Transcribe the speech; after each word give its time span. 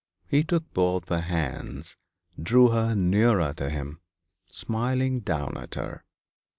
He 0.27 0.43
took 0.43 0.73
both 0.73 1.09
her 1.09 1.19
hands, 1.21 1.95
drew 2.41 2.69
her 2.69 2.95
nearer 2.95 3.53
to 3.53 3.69
him, 3.69 4.01
smiling 4.47 5.19
down 5.19 5.55
at 5.57 5.75
her. 5.75 6.03